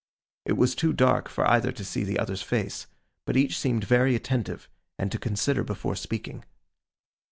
[0.47, 2.87] It was too dark for either to see the other's face;
[3.27, 6.43] but each seemed very attentive, and to consider before speaking.